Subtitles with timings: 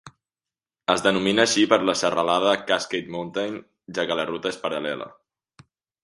[0.93, 3.59] Es denomina així per la serralada Cascade Mountain,
[3.99, 5.09] ja que la ruta és paral·lela.